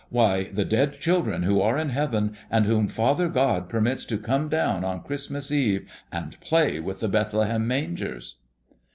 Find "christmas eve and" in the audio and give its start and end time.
5.03-6.39